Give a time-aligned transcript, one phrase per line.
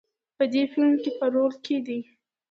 [0.37, 1.99] په دې فیلم کې په رول کې دی.